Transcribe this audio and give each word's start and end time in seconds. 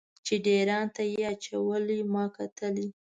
چې 0.25 0.33
ډیر 0.45 0.65
ان 0.77 0.87
ته 0.95 1.03
یې 1.13 1.21
اچولې 1.33 1.99
ما 2.13 2.25
کتلی. 2.37 2.87